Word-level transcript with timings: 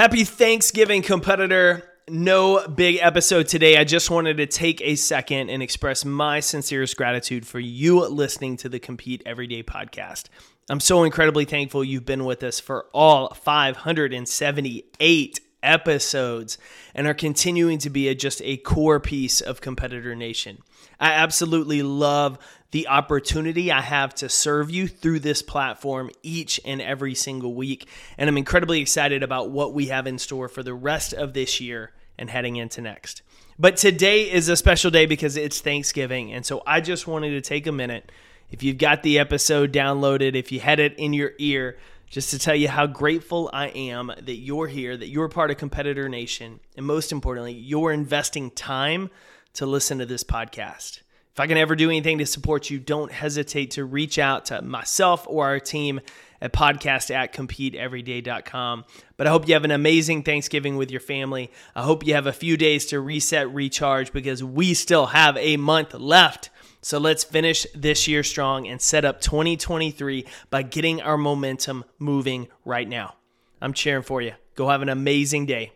Happy 0.00 0.24
Thanksgiving, 0.24 1.02
competitor. 1.02 1.84
No 2.08 2.66
big 2.66 2.96
episode 3.02 3.48
today. 3.48 3.76
I 3.76 3.84
just 3.84 4.08
wanted 4.08 4.38
to 4.38 4.46
take 4.46 4.80
a 4.80 4.94
second 4.94 5.50
and 5.50 5.62
express 5.62 6.06
my 6.06 6.40
sincerest 6.40 6.96
gratitude 6.96 7.46
for 7.46 7.60
you 7.60 8.08
listening 8.08 8.56
to 8.56 8.70
the 8.70 8.78
Compete 8.78 9.22
Everyday 9.26 9.62
podcast. 9.62 10.30
I'm 10.70 10.80
so 10.80 11.04
incredibly 11.04 11.44
thankful 11.44 11.84
you've 11.84 12.06
been 12.06 12.24
with 12.24 12.42
us 12.42 12.58
for 12.58 12.86
all 12.94 13.34
578 13.34 15.40
episodes 15.62 16.56
and 16.94 17.06
are 17.06 17.12
continuing 17.12 17.76
to 17.76 17.90
be 17.90 18.08
a, 18.08 18.14
just 18.14 18.40
a 18.42 18.56
core 18.56 19.00
piece 19.00 19.42
of 19.42 19.60
Competitor 19.60 20.16
Nation. 20.16 20.62
I 20.98 21.10
absolutely 21.10 21.82
love 21.82 22.38
the 22.70 22.88
opportunity 22.88 23.72
I 23.72 23.80
have 23.80 24.14
to 24.16 24.28
serve 24.28 24.70
you 24.70 24.86
through 24.86 25.20
this 25.20 25.42
platform 25.42 26.10
each 26.22 26.60
and 26.64 26.80
every 26.80 27.14
single 27.14 27.54
week. 27.54 27.88
And 28.16 28.28
I'm 28.28 28.38
incredibly 28.38 28.80
excited 28.80 29.22
about 29.22 29.50
what 29.50 29.74
we 29.74 29.86
have 29.86 30.06
in 30.06 30.18
store 30.18 30.48
for 30.48 30.62
the 30.62 30.74
rest 30.74 31.12
of 31.12 31.32
this 31.32 31.60
year 31.60 31.92
and 32.16 32.30
heading 32.30 32.56
into 32.56 32.80
next. 32.80 33.22
But 33.58 33.76
today 33.76 34.30
is 34.30 34.48
a 34.48 34.56
special 34.56 34.90
day 34.90 35.06
because 35.06 35.36
it's 35.36 35.60
Thanksgiving. 35.60 36.32
And 36.32 36.46
so 36.46 36.62
I 36.66 36.80
just 36.80 37.06
wanted 37.06 37.30
to 37.30 37.40
take 37.40 37.66
a 37.66 37.72
minute. 37.72 38.10
If 38.50 38.62
you've 38.62 38.78
got 38.78 39.02
the 39.02 39.18
episode 39.18 39.72
downloaded, 39.72 40.34
if 40.34 40.50
you 40.50 40.60
had 40.60 40.80
it 40.80 40.98
in 40.98 41.12
your 41.12 41.32
ear, 41.38 41.76
just 42.08 42.30
to 42.30 42.38
tell 42.38 42.56
you 42.56 42.68
how 42.68 42.86
grateful 42.86 43.48
I 43.52 43.68
am 43.68 44.12
that 44.20 44.36
you're 44.36 44.66
here, 44.66 44.96
that 44.96 45.08
you're 45.08 45.28
part 45.28 45.50
of 45.50 45.58
Competitor 45.58 46.08
Nation, 46.08 46.58
and 46.76 46.84
most 46.84 47.12
importantly, 47.12 47.52
you're 47.52 47.92
investing 47.92 48.50
time 48.50 49.10
to 49.54 49.66
listen 49.66 49.98
to 49.98 50.06
this 50.06 50.24
podcast. 50.24 51.02
If 51.32 51.38
I 51.38 51.46
can 51.46 51.58
ever 51.58 51.76
do 51.76 51.88
anything 51.88 52.18
to 52.18 52.26
support 52.26 52.70
you, 52.70 52.78
don't 52.78 53.12
hesitate 53.12 53.72
to 53.72 53.84
reach 53.84 54.18
out 54.18 54.46
to 54.46 54.62
myself 54.62 55.24
or 55.28 55.46
our 55.46 55.60
team 55.60 56.00
at 56.40 56.52
podcast 56.52 57.14
at 57.14 57.32
competeeveryday.com. 57.32 58.84
But 59.16 59.26
I 59.26 59.30
hope 59.30 59.46
you 59.46 59.54
have 59.54 59.64
an 59.64 59.70
amazing 59.70 60.22
Thanksgiving 60.22 60.76
with 60.76 60.90
your 60.90 61.00
family. 61.00 61.50
I 61.76 61.82
hope 61.82 62.06
you 62.06 62.14
have 62.14 62.26
a 62.26 62.32
few 62.32 62.56
days 62.56 62.86
to 62.86 63.00
reset, 63.00 63.52
recharge, 63.52 64.12
because 64.12 64.42
we 64.42 64.74
still 64.74 65.06
have 65.06 65.36
a 65.36 65.56
month 65.56 65.94
left. 65.94 66.50
So 66.82 66.98
let's 66.98 67.24
finish 67.24 67.66
this 67.74 68.08
year 68.08 68.22
strong 68.22 68.66
and 68.66 68.80
set 68.80 69.04
up 69.04 69.20
2023 69.20 70.26
by 70.48 70.62
getting 70.62 71.00
our 71.02 71.18
momentum 71.18 71.84
moving 71.98 72.48
right 72.64 72.88
now. 72.88 73.16
I'm 73.60 73.74
cheering 73.74 74.02
for 74.02 74.22
you. 74.22 74.32
Go 74.54 74.68
have 74.68 74.82
an 74.82 74.88
amazing 74.88 75.46
day. 75.46 75.72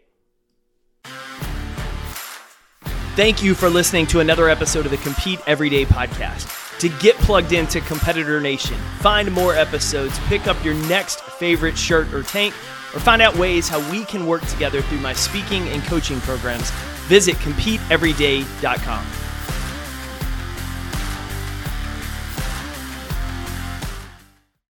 Thank 3.17 3.45
you 3.45 3.55
for 3.55 3.71
listening 3.71 4.09
to 4.09 4.19
another 4.19 4.49
episode 4.49 4.87
of 4.87 4.91
the 4.91 4.97
Compete 4.97 5.39
Everyday 5.47 5.85
podcast. 5.85 6.79
To 6.81 6.89
get 6.89 7.15
plugged 7.19 7.53
into 7.53 7.81
Competitor 7.81 8.41
Nation, 8.41 8.77
find 8.99 9.31
more 9.31 9.55
episodes, 9.55 10.19
pick 10.27 10.49
up 10.49 10.63
your 10.65 10.75
next 10.89 11.21
favorite 11.21 11.79
shirt 11.79 12.13
or 12.13 12.25
tank, 12.25 12.55
or 12.93 12.99
find 12.99 13.23
out 13.23 13.37
ways 13.37 13.69
how 13.69 13.79
we 13.89 14.05
can 14.05 14.27
work 14.27 14.45
together 14.47 14.83
through 14.83 14.99
my 14.99 15.13
speaking 15.13 15.69
and 15.69 15.81
coaching 15.85 16.21
programs, 16.23 16.73
visit 17.07 17.37
CompeteEveryday.com. 17.37 19.24